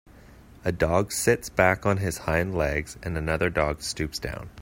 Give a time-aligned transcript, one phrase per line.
[0.65, 4.49] A dog sits back on his hind legs and another dog stoops down.